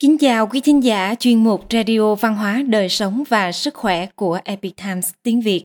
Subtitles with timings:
[0.00, 4.06] Kính chào quý thính giả chuyên mục Radio Văn hóa Đời sống và Sức khỏe
[4.06, 5.62] của Epic Times tiếng Việt.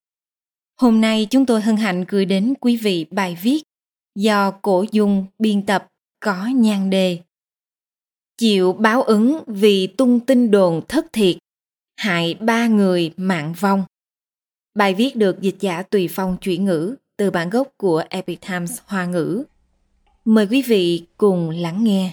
[0.81, 3.63] Hôm nay chúng tôi hân hạnh gửi đến quý vị bài viết
[4.15, 5.87] do Cổ Dung biên tập
[6.19, 7.19] có nhan đề
[8.37, 11.35] Chịu báo ứng vì tung tin đồn thất thiệt,
[11.97, 13.83] hại ba người mạng vong.
[14.77, 18.79] Bài viết được dịch giả Tùy Phong chuyển ngữ từ bản gốc của Epic Times
[18.85, 19.43] Hoa ngữ.
[20.25, 22.11] Mời quý vị cùng lắng nghe.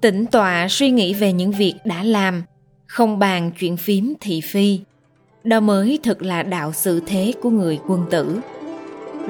[0.00, 2.42] Tĩnh tọa suy nghĩ về những việc đã làm,
[2.86, 4.80] không bàn chuyện phím thị phi.
[5.44, 8.40] Đó mới thực là đạo sự thế của người quân tử.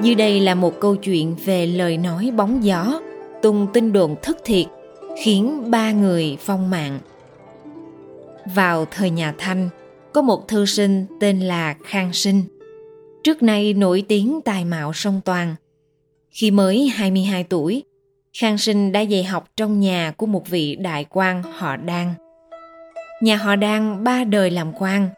[0.01, 3.01] Dưới đây là một câu chuyện về lời nói bóng gió,
[3.41, 4.65] tung tin đồn thất thiệt,
[5.23, 6.99] khiến ba người phong mạng.
[8.55, 9.69] Vào thời nhà Thanh,
[10.13, 12.43] có một thư sinh tên là Khang Sinh.
[13.23, 15.55] Trước nay nổi tiếng tài mạo song toàn.
[16.29, 17.83] Khi mới 22 tuổi,
[18.39, 22.13] Khang Sinh đã dạy học trong nhà của một vị đại quan họ Đan.
[23.21, 25.09] Nhà họ Đan ba đời làm quan,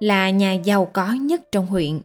[0.00, 2.00] là nhà giàu có nhất trong huyện.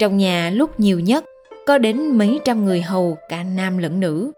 [0.00, 1.24] Trong nhà lúc nhiều nhất
[1.66, 4.32] có đến mấy trăm người hầu cả nam lẫn nữ.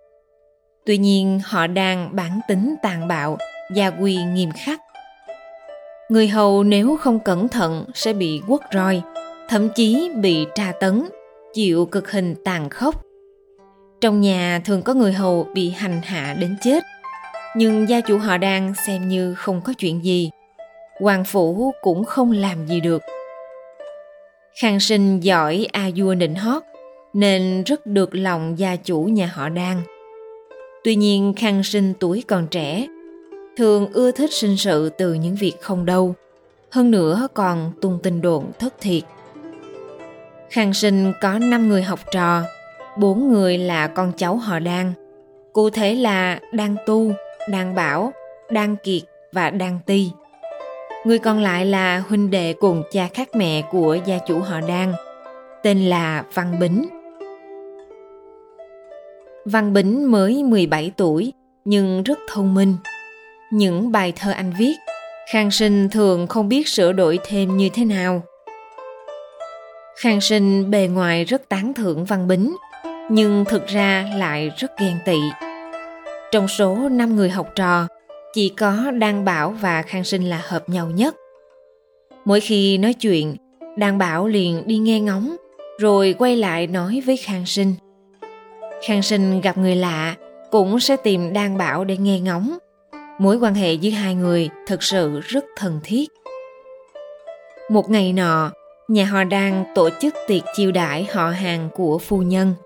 [0.87, 3.39] Tuy nhiên họ đang bản tính tàn bạo,
[3.75, 4.81] gia quy nghiêm khắc.
[6.09, 9.03] Người hầu nếu không cẩn thận sẽ bị quất roi,
[9.49, 11.09] thậm chí bị tra tấn,
[11.55, 13.10] chịu cực hình tàn khốc
[14.01, 16.83] trong nhà thường có người hầu bị hành hạ đến chết,
[17.57, 20.31] nhưng gia chủ họ đang xem như không có chuyện gì.
[21.01, 23.03] Hoàng phủ cũng không làm gì được.
[24.61, 26.63] Khang sinh giỏi a vua nịnh hót,
[27.13, 29.83] nên rất được lòng gia chủ nhà họ đang.
[30.85, 32.87] Tuy nhiên Khang sinh tuổi còn trẻ,
[33.57, 36.15] thường ưa thích sinh sự từ những việc không đâu,
[36.71, 39.03] hơn nữa còn tung tin đồn thất thiệt.
[40.51, 42.43] Khang sinh có 5 người học trò,
[42.97, 44.93] bốn người là con cháu họ Đan.
[45.53, 47.13] Cụ thể là Đan Tu,
[47.49, 48.13] Đan Bảo,
[48.51, 49.03] Đan Kiệt
[49.33, 50.11] và Đan Ti.
[51.05, 54.93] Người còn lại là huynh đệ cùng cha khác mẹ của gia chủ họ Đan,
[55.63, 56.87] tên là Văn Bính.
[59.45, 61.33] Văn Bính mới 17 tuổi
[61.65, 62.77] nhưng rất thông minh.
[63.53, 64.75] Những bài thơ anh viết,
[65.33, 68.23] Khang Sinh thường không biết sửa đổi thêm như thế nào.
[70.01, 72.57] Khang Sinh bề ngoài rất tán thưởng Văn Bính,
[73.11, 75.19] nhưng thực ra lại rất ghen tị.
[76.33, 77.87] Trong số 5 người học trò,
[78.33, 81.17] chỉ có Đan Bảo và Khang Sinh là hợp nhau nhất.
[82.25, 83.37] Mỗi khi nói chuyện,
[83.77, 85.37] Đan Bảo liền đi nghe ngóng,
[85.79, 87.75] rồi quay lại nói với Khang Sinh.
[88.87, 90.15] Khang Sinh gặp người lạ
[90.51, 92.59] cũng sẽ tìm Đan Bảo để nghe ngóng.
[93.19, 96.11] Mối quan hệ giữa hai người thật sự rất thân thiết.
[97.71, 98.51] Một ngày nọ,
[98.89, 102.55] nhà họ Đan tổ chức tiệc chiêu đãi họ hàng của phu nhân–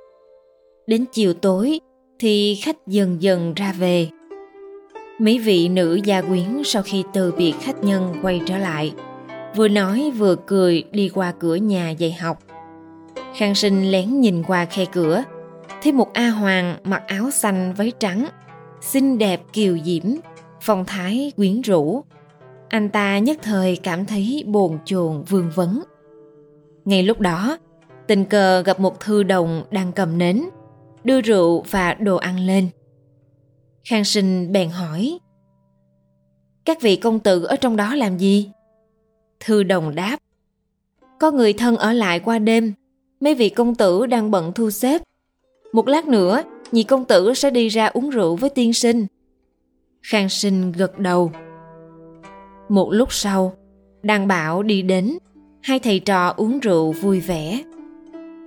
[0.86, 1.80] Đến chiều tối
[2.18, 4.08] thì khách dần dần ra về.
[5.18, 8.94] Mấy vị nữ gia quyến sau khi từ biệt khách nhân quay trở lại,
[9.56, 12.38] vừa nói vừa cười đi qua cửa nhà dạy học.
[13.34, 15.24] Khang sinh lén nhìn qua khe cửa,
[15.82, 18.26] thấy một A Hoàng mặc áo xanh váy trắng,
[18.80, 20.04] xinh đẹp kiều diễm,
[20.60, 22.04] phong thái quyến rũ.
[22.68, 25.82] Anh ta nhất thời cảm thấy bồn chồn vương vấn.
[26.84, 27.58] Ngay lúc đó,
[28.06, 30.42] tình cờ gặp một thư đồng đang cầm nến,
[31.04, 32.68] đưa rượu và đồ ăn lên.
[33.84, 35.18] Khang sinh bèn hỏi.
[36.64, 38.50] Các vị công tử ở trong đó làm gì?
[39.40, 40.18] Thư đồng đáp.
[41.20, 42.72] Có người thân ở lại qua đêm,
[43.20, 45.02] mấy vị công tử đang bận thu xếp.
[45.72, 46.42] Một lát nữa,
[46.72, 49.06] nhị công tử sẽ đi ra uống rượu với tiên sinh.
[50.02, 51.32] Khang sinh gật đầu.
[52.68, 53.52] Một lúc sau,
[54.02, 55.18] đàn bảo đi đến,
[55.62, 57.62] hai thầy trò uống rượu vui vẻ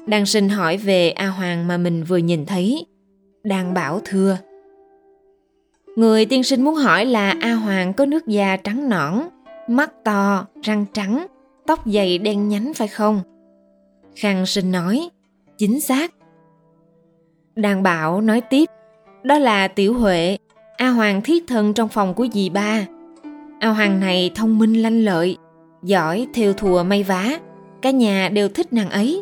[0.07, 2.85] đang sinh hỏi về A Hoàng mà mình vừa nhìn thấy.
[3.43, 4.37] Đang bảo thưa.
[5.95, 9.21] Người tiên sinh muốn hỏi là A Hoàng có nước da trắng nõn,
[9.67, 11.27] mắt to, răng trắng,
[11.65, 13.21] tóc dày đen nhánh phải không?
[14.15, 15.09] Khang sinh nói,
[15.57, 16.13] chính xác.
[17.55, 18.69] Đàn bảo nói tiếp,
[19.23, 20.37] đó là Tiểu Huệ,
[20.77, 22.85] A Hoàng thiết thân trong phòng của dì ba.
[23.59, 25.37] A Hoàng này thông minh lanh lợi,
[25.83, 27.39] giỏi theo thùa may vá,
[27.81, 29.21] cả nhà đều thích nàng ấy.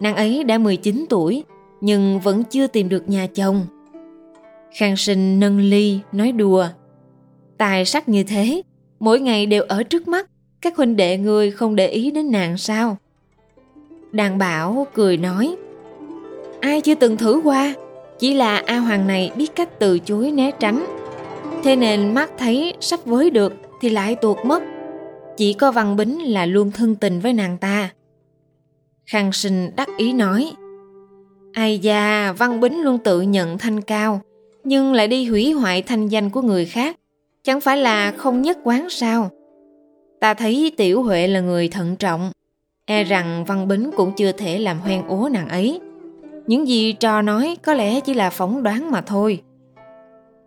[0.00, 1.44] Nàng ấy đã 19 tuổi
[1.80, 3.66] nhưng vẫn chưa tìm được nhà chồng.
[4.74, 6.66] Khang sinh nâng ly nói đùa.
[7.58, 8.62] Tài sắc như thế,
[9.00, 10.26] mỗi ngày đều ở trước mắt,
[10.60, 12.96] các huynh đệ ngươi không để ý đến nàng sao?
[14.12, 15.56] Đàn bảo cười nói.
[16.60, 17.74] Ai chưa từng thử qua,
[18.18, 20.86] chỉ là A Hoàng này biết cách từ chối né tránh.
[21.64, 24.62] Thế nên mắt thấy sắp với được thì lại tuột mất.
[25.36, 27.90] Chỉ có Văn Bính là luôn thân tình với nàng ta.
[29.06, 30.52] Khang sinh đắc ý nói,
[31.52, 34.20] ai da, văn bính luôn tự nhận thanh cao,
[34.64, 36.96] nhưng lại đi hủy hoại thanh danh của người khác,
[37.44, 39.30] chẳng phải là không nhất quán sao?
[40.20, 42.30] Ta thấy tiểu huệ là người thận trọng
[42.86, 45.80] e rằng văn bính cũng chưa thể làm hoen ố nàng ấy.
[46.46, 49.42] Những gì trò nói có lẽ chỉ là phỏng đoán mà thôi.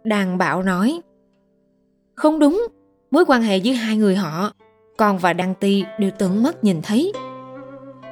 [0.03, 1.01] Đàn bảo nói,
[2.15, 2.67] không đúng,
[3.12, 4.51] mối quan hệ giữa hai người họ,
[4.97, 7.13] con và đăng ti đều tận mắt nhìn thấy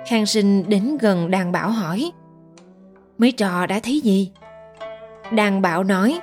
[0.07, 2.11] khang sinh đến gần đàn bảo hỏi,
[3.17, 4.31] mấy trò đã thấy gì?
[5.31, 6.19] Đàn bảo nói,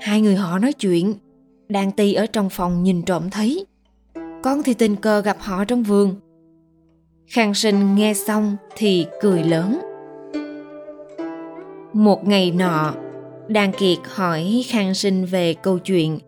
[0.00, 1.14] hai người họ nói chuyện.
[1.68, 3.66] Đàn ti ở trong phòng nhìn trộm thấy.
[4.42, 6.14] Con thì tình cờ gặp họ trong vườn.
[7.26, 9.80] Khang sinh nghe xong thì cười lớn.
[11.92, 12.94] Một ngày nọ,
[13.48, 16.18] đàn kiệt hỏi khang sinh về câu chuyện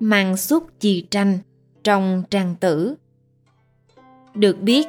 [0.00, 1.38] mang xúc chi tranh
[1.84, 2.94] trong trang tử.
[4.34, 4.86] Được biết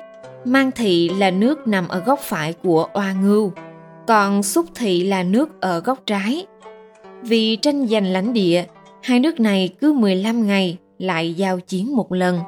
[0.52, 3.52] mang thị là nước nằm ở góc phải của oa ngưu,
[4.08, 6.46] còn xúc thị là nước ở góc trái.
[7.22, 8.64] Vì tranh giành lãnh địa,
[9.04, 12.40] hai nước này cứ 15 ngày lại giao chiến một lần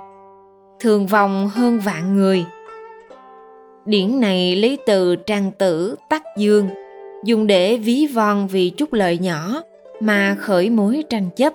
[0.79, 2.45] thường vòng hơn vạn người.
[3.85, 6.69] Điển này lấy từ trang tử tắc dương,
[7.25, 9.61] dùng để ví von vì chút lợi nhỏ
[9.99, 11.53] mà khởi mối tranh chấp.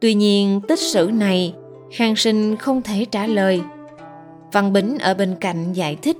[0.00, 1.54] Tuy nhiên, tích sử này
[1.92, 3.60] khang sinh không thể trả lời
[4.52, 6.16] văn bính ở bên cạnh giải thích.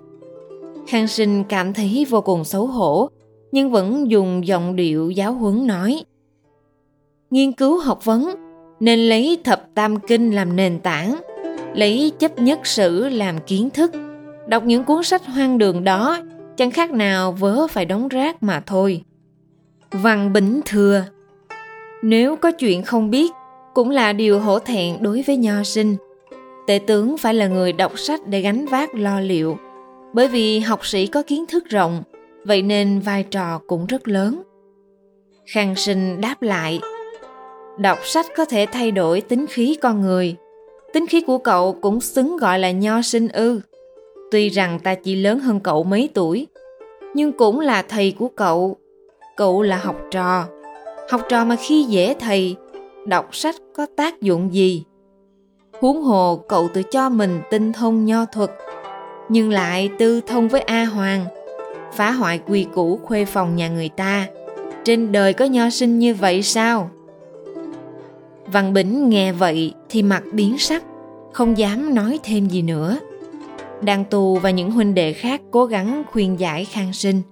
[0.87, 3.11] Khang sinh cảm thấy vô cùng xấu hổ,
[3.53, 6.05] nhưng vẫn dùng giọng điệu giáo huấn nói.
[7.31, 8.35] Nghiên cứu học vấn,
[8.81, 11.21] nên lấy thập tam kinh làm nền tảng,
[11.75, 13.93] lấy chấp nhất sử làm kiến thức.
[14.47, 16.19] Đọc những cuốn sách hoang đường đó,
[16.56, 19.03] chẳng khác nào vớ phải đóng rác mà thôi.
[19.91, 21.05] Văn bính thưa,
[22.03, 23.33] nếu có chuyện không biết,
[23.75, 25.97] cũng là điều hổ thẹn đối với nho sinh
[26.71, 29.59] tể tướng phải là người đọc sách để gánh vác lo liệu.
[30.13, 32.03] Bởi vì học sĩ có kiến thức rộng,
[32.45, 34.43] vậy nên vai trò cũng rất lớn.
[35.47, 36.81] Khang sinh đáp lại,
[37.79, 40.37] đọc sách có thể thay đổi tính khí con người.
[40.93, 43.61] Tính khí của cậu cũng xứng gọi là nho sinh ư.
[44.31, 46.47] Tuy rằng ta chỉ lớn hơn cậu mấy tuổi,
[47.15, 48.77] nhưng cũng là thầy của cậu.
[49.37, 50.45] Cậu là học trò.
[51.11, 52.57] Học trò mà khi dễ thầy,
[53.07, 54.85] đọc sách có tác dụng gì?
[55.81, 58.50] Huống hồ cậu tự cho mình tinh thông nho thuật,
[59.29, 61.25] nhưng lại tư thông với a hoàng,
[61.94, 64.27] phá hoại quy củ khuê phòng nhà người ta.
[64.85, 66.91] Trên đời có nho sinh như vậy sao?
[68.47, 70.85] Văn bính nghe vậy thì mặt biến sắc,
[71.32, 72.99] không dám nói thêm gì nữa.
[73.83, 77.23] Đàn tù và những huynh đệ khác cố gắng khuyên giải khang sinh.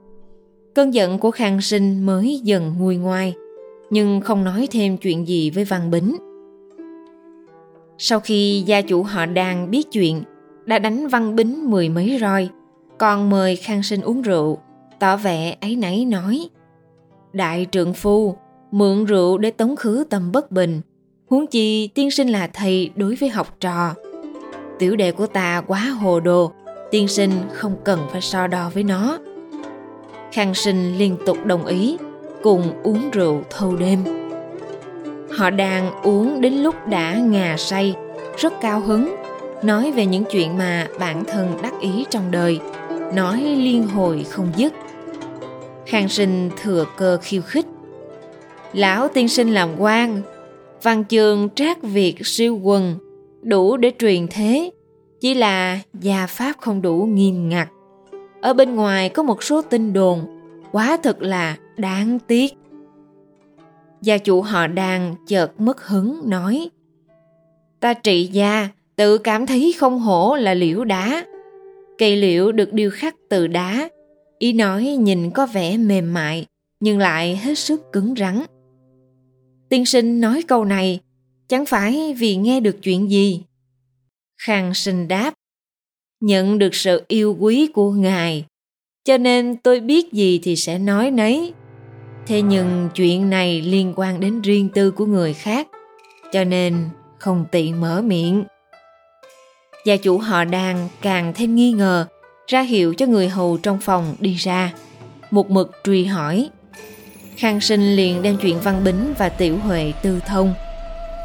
[0.75, 3.35] Cơn giận của khang sinh mới dần nguôi ngoai,
[3.91, 6.17] nhưng không nói thêm chuyện gì với văn bính
[7.99, 10.23] sau khi gia chủ họ đàn biết chuyện,
[10.65, 12.49] đã đánh văn bính mười mấy roi,
[12.99, 14.59] còn mời khang sinh uống rượu.
[14.99, 16.49] Tỏ vẻ ấy nấy nói,
[17.33, 18.37] đại trượng phu,
[18.71, 20.81] mượn rượu để tống khứ tâm bất bình,
[21.31, 23.95] huống chi tiên sinh là thầy đối với học trò.
[24.79, 26.53] Tiểu đệ của ta quá hồ đồ,
[26.91, 29.19] tiên sinh không cần phải so đo với nó.
[30.33, 31.97] Khang sinh liên tục đồng ý,
[32.43, 34.18] cùng uống rượu thâu đêm
[35.39, 37.95] họ đang uống đến lúc đã ngà say,
[38.37, 39.17] rất cao hứng,
[39.63, 42.61] nói về những chuyện mà bản thân đắc ý trong đời,
[43.15, 44.73] nói liên hồi không dứt.
[45.87, 47.67] Khang sinh thừa cơ khiêu khích,
[48.73, 50.23] lão tiên sinh làm quan,
[50.83, 52.99] văn chương trác việt siêu quần,
[53.43, 54.71] đủ để truyền thế,
[55.21, 57.69] chỉ là gia pháp không đủ nghiêm ngặt.
[58.41, 60.21] Ở bên ngoài có một số tin đồn,
[60.73, 62.58] quá thật là đáng tiếc
[64.03, 66.71] gia chủ họ đàn chợt mất hứng, nói,
[67.81, 71.27] ta trị gia, tự cảm thấy không hổ là liễu đá.
[71.99, 73.89] Cây liễu được điêu khắc từ đá.
[74.39, 76.47] Ý nói nhìn có vẻ mềm mại,
[76.81, 78.43] nhưng lại hết sức cứng rắn.
[79.69, 81.01] Tiên sinh nói câu này,
[81.49, 83.43] chẳng phải vì nghe được chuyện gì?
[84.41, 85.35] Khang sinh đáp,
[86.21, 88.45] nhận được sự yêu quý của ngài,
[89.05, 91.53] cho nên tôi biết gì thì sẽ nói nấy
[92.29, 95.69] thế nhưng chuyện này liên quan đến riêng tư của người khác,
[96.33, 98.45] cho nên không tiện mở miệng.
[99.85, 102.07] Gia chủ họ đàn càng thêm nghi ngờ,
[102.47, 104.73] ra hiệu cho người hầu trong phòng đi ra.
[105.31, 106.51] Một mực truy hỏi.
[107.37, 110.55] Khang sinh liền đem chuyện văn bính và tiểu huệ tư thông.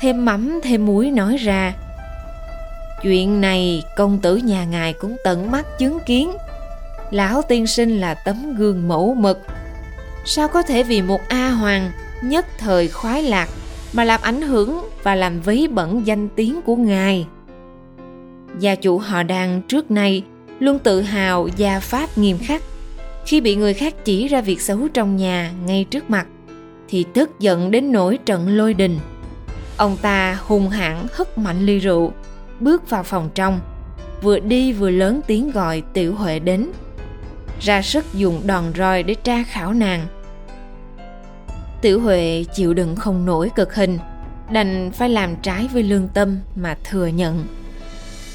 [0.01, 1.74] Thêm mắm, thêm muối nói ra.
[3.01, 6.31] Chuyện này công tử nhà ngài cũng tận mắt chứng kiến.
[7.12, 9.39] Lão tiên sinh là tấm gương mẫu mực
[10.25, 13.50] sao có thể vì một a hoàng nhất thời khoái lạc
[13.94, 17.27] mà làm ảnh hưởng và làm vấy bẩn danh tiếng của ngài?
[18.60, 20.24] Gia chủ họ đàn trước nay
[20.60, 22.63] luôn tự hào gia pháp nghiêm khắc.
[23.25, 26.27] Khi bị người khác chỉ ra việc xấu trong nhà ngay trước mặt,
[26.88, 29.00] thì tức giận đến nỗi trận lôi đình.
[29.77, 32.13] Ông ta hung hãn hất mạnh ly rượu,
[32.60, 33.60] bước vào phòng trong,
[34.22, 36.68] vừa đi vừa lớn tiếng gọi tiểu huệ đến
[37.62, 40.07] ra sức dùng đòn roi để tra khảo nàng.
[41.81, 44.00] Tiểu huệ chịu đựng không nổi cực hình,
[44.51, 47.45] đành phải làm trái với lương tâm mà thừa nhận.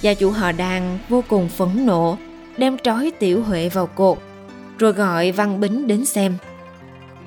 [0.00, 2.16] Gia chủ họ đan vô cùng phẫn nộ,
[2.56, 4.18] đem trói tiểu huệ vào cột,
[4.78, 6.37] rồi gọi văn bính đến xem.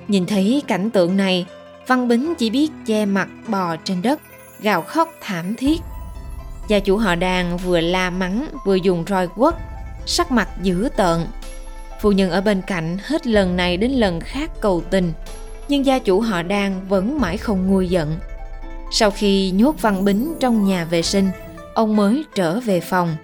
[0.07, 1.45] Nhìn thấy cảnh tượng này,
[1.87, 4.19] văn bính chỉ biết che mặt bò trên đất,
[4.61, 5.81] gào khóc thảm thiết.
[6.67, 9.55] Gia chủ họ đàn vừa la mắng, vừa dùng roi quất,
[10.05, 11.19] sắc mặt dữ tợn
[12.01, 15.13] phu nhân ở bên cạnh hết lần này đến lần khác cầu tình,
[15.67, 18.17] nhưng gia chủ họ đang vẫn mãi không nguôi giận.
[18.91, 21.29] Sau khi nhốt văn bính trong nhà vệ sinh,
[21.73, 23.15] ông mới trở về phòng.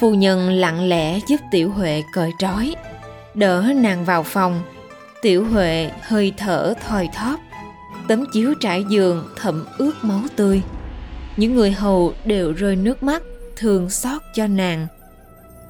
[0.00, 2.74] Phu nhân lặng lẽ giúp tiểu huệ cởi trói,
[3.34, 4.62] đỡ nàng vào phòng.
[5.22, 7.40] Tiểu huệ hơi thở thoi thóp,
[8.08, 10.62] tấm chiếu trải giường thậm ướt máu tươi.
[11.36, 13.22] Những người hầu đều rơi nước mắt,
[13.56, 14.86] thương xót cho nàng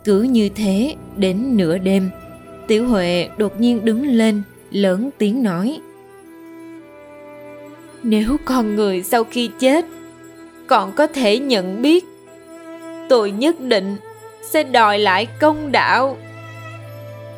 [0.07, 2.11] cứ như thế đến nửa đêm.
[2.67, 5.81] Tiểu huệ đột nhiên đứng lên lớn tiếng nói.
[8.03, 9.85] Nếu con người sau khi chết
[10.67, 12.05] còn có thể nhận biết
[13.09, 13.97] tôi nhất định
[14.43, 16.17] sẽ đòi lại công đạo.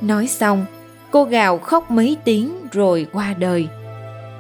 [0.01, 0.67] Nói xong
[1.11, 3.69] cô gào khóc mấy tiếng rồi qua đời.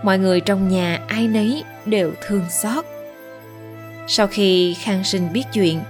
[0.02, 2.84] Mọi người trong nhà ai nấy đều thương xót.
[4.08, 5.80] Sau khi khang sinh biết chuyện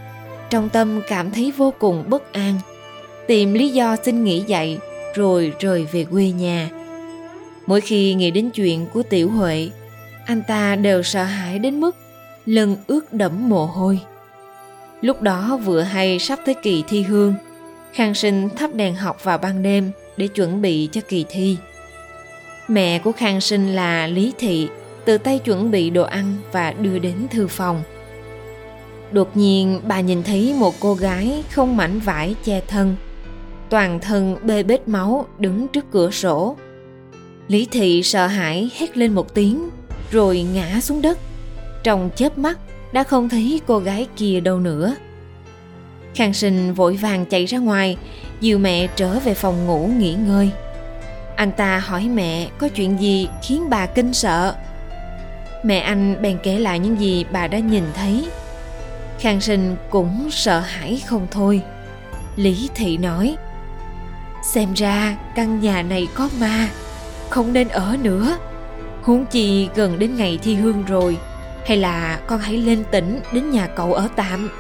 [0.50, 2.55] trong tâm cảm thấy vô cùng bất an.
[3.26, 4.78] Tìm lý do xin nghỉ dạy,
[5.14, 6.71] rồi rời về quê nhà.
[7.67, 9.71] Mỗi khi nghĩ đến chuyện của tiểu huệ,
[10.26, 11.97] anh ta đều sợ hãi đến mức
[12.47, 14.00] lưng ướt đẫm mồ hôi.
[15.00, 17.35] Lúc đó vừa hay sắp tới kỳ thi hương,
[17.93, 21.57] khang sinh thắp đèn học vào ban đêm để chuẩn bị cho kỳ thi.
[22.69, 24.69] Mẹ của khang sinh là lý thị,
[25.05, 27.83] tự tay chuẩn bị đồ ăn và đưa đến thư phòng
[29.12, 32.97] đột nhiên, bà nhìn thấy một cô gái không mảnh vải che thân.
[33.71, 36.57] Toàn thân bê bết máu, đứng trước cửa sổ.
[37.49, 39.69] Lý thị sợ hãi hét lên một tiếng,
[40.11, 41.19] rồi ngã xuống đất.
[41.85, 42.59] Trong chớp mắt,
[42.93, 44.95] đã không thấy cô gái kia đâu nữa.
[46.15, 47.97] Khang sinh vội vàng chạy ra ngoài,
[48.41, 50.50] dìu mẹ trở về phòng ngủ nghỉ ngơi.
[51.37, 54.55] Anh ta hỏi mẹ có chuyện gì khiến bà kinh sợ.
[55.62, 58.25] Mẹ anh bèn kể lại những gì bà đã nhìn thấy
[59.19, 61.63] khang sinh cũng sợ hãi không thôi.
[62.37, 63.37] Lý thị nói,
[64.53, 66.69] xem ra căn nhà này có ma,
[67.31, 68.39] không nên ở nữa.
[69.03, 71.19] Huống chi gần đến ngày thi hương rồi,
[71.67, 74.51] hay là con hãy lên tỉnh đến nhà cậu ở tạm.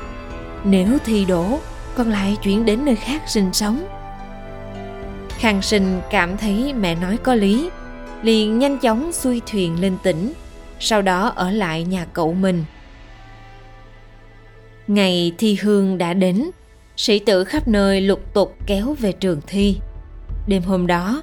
[0.64, 1.58] Nếu thi đổ,
[1.96, 3.86] con lại chuyển đến nơi khác sinh sống.
[5.38, 7.70] Khang sinh cảm thấy mẹ nói có lý,
[8.22, 10.32] liền nhanh chóng xuôi thuyền lên tỉnh,
[10.80, 12.64] sau đó ở lại nhà cậu mình
[14.88, 16.50] ngày thi hương đã đến,
[16.96, 19.76] sĩ tử khắp nơi lục tục kéo về trường thi.
[20.46, 21.22] Đêm hôm đó,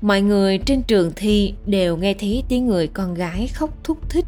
[0.00, 4.24] mọi người trên trường thi đều nghe thấy tiếng người con gái khóc thúc thích.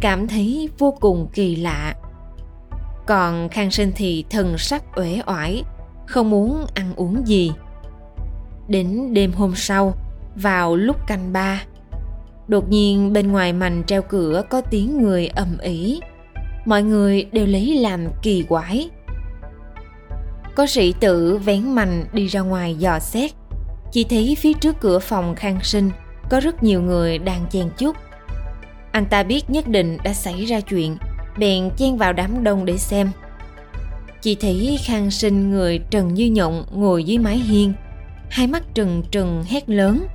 [0.00, 1.94] Cảm thấy vô cùng kỳ lạ.
[3.06, 5.62] Còn khang sinh thì thần sắc uể oải,
[6.06, 7.52] không muốn ăn uống gì.
[8.68, 9.94] Đến đêm hôm sau,
[10.36, 11.64] vào lúc canh ba,
[12.48, 16.00] đột nhiên bên ngoài mành treo cửa có tiếng người ầm ĩ
[16.64, 18.90] mọi người đều lấy làm kỳ quái.
[20.54, 23.30] Có sĩ tử vén mành đi ra ngoài dò xét.
[23.92, 25.90] Chỉ thấy phía trước cửa phòng khang sinh,
[26.30, 27.96] có rất nhiều người đang chen chúc.
[28.92, 30.96] Anh ta biết nhất định đã xảy ra chuyện,
[31.38, 33.10] bèn chen vào đám đông để xem.
[34.22, 37.72] Chỉ thấy khang sinh người trần như nhộng ngồi dưới mái hiên,
[38.30, 40.06] hai mắt trừng trừng hét lớn.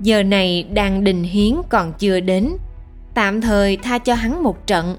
[0.00, 2.56] Giờ này đang đình hiến còn chưa đến,
[3.14, 4.96] tạm thời tha cho hắn một trận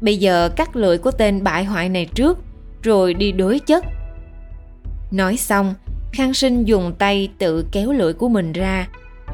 [0.00, 2.38] bây giờ cắt lưỡi của tên bại hoại này trước,
[2.82, 3.84] rồi đi đối chất.
[5.10, 5.74] Nói xong,
[6.12, 8.88] khang sinh dùng tay tự kéo lưỡi của mình ra,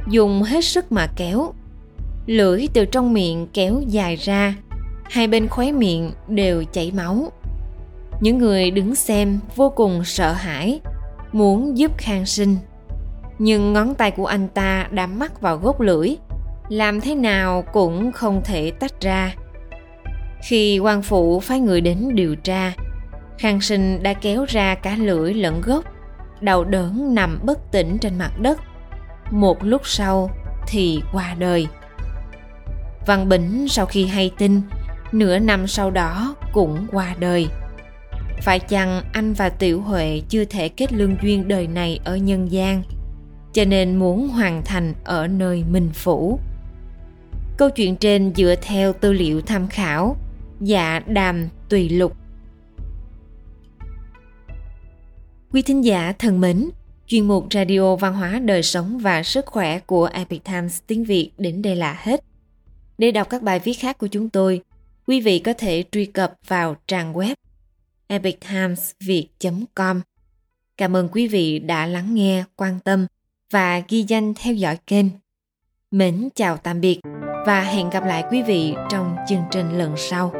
[0.08, 1.52] dùng hết sức mà kéo.
[2.26, 4.54] Lưỡi từ trong miệng kéo dài ra,
[5.10, 7.32] hai bên khóe miệng đều chảy máu.
[8.20, 10.80] Những người đứng xem vô cùng sợ hãi,
[11.32, 12.56] muốn giúp khang sinh.
[13.38, 16.16] Nhưng ngón tay của anh ta đã mắc vào gốc lưỡi,
[16.68, 19.34] làm thế nào cũng không thể tách ra
[20.42, 22.73] khi quan phụ phái người đến điều tra.
[23.38, 25.85] Khang sinh đã kéo ra cả lưỡi lẫn gốc
[26.40, 28.61] đau đớn nằm bất tỉnh trên mặt đất.
[29.30, 30.30] Một lúc sau
[30.68, 31.66] thì qua đời.
[33.06, 34.61] Văn bỉnh sau khi hay tin
[35.12, 37.47] nửa năm sau đó cũng qua đời.
[38.42, 42.52] Phải chăng anh và Tiểu Huệ chưa thể kết lương duyên đời này ở nhân
[42.52, 42.82] gian,
[43.52, 46.40] cho nên muốn hoàn thành ở nơi Minh Phủ.
[47.56, 50.16] Câu chuyện trên dựa theo tư liệu tham khảo.
[50.60, 52.16] Dạ Đàm Tùy Lục
[55.52, 56.70] Quý thính giả thân mến,
[57.06, 61.30] chuyên mục Radio Văn hóa Đời Sống và Sức Khỏe của Epic Times tiếng Việt
[61.38, 62.24] đến đây là hết.
[62.98, 64.62] Để đọc các bài viết khác của chúng tôi,
[65.06, 67.34] quý vị có thể truy cập vào trang web
[68.06, 70.00] epictimesviet.com.
[70.76, 73.06] Cảm ơn quý vị đã lắng nghe, quan tâm
[73.50, 75.06] và ghi danh theo dõi kênh.
[75.90, 77.00] Mến chào tạm biệt
[77.46, 80.39] và hẹn gặp lại quý vị trong chương trình lần sau.